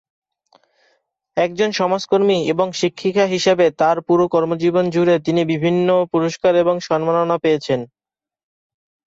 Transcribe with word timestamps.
একজন 1.37 1.69
সমাজকর্মী 1.71 2.37
এবং 2.53 2.67
শিক্ষিকা 2.73 3.25
হিসাবে 3.25 3.65
তার 3.81 3.97
পুরো 4.07 4.25
কর্মজীবন 4.27 4.85
জুড়ে 4.89 5.15
তিনি 5.25 5.41
বিভিন্ন 5.51 5.87
পুরস্কার 6.13 6.53
এবং 6.55 6.75
সম্মাননা 6.87 7.37
পেয়েছেন। 7.43 7.79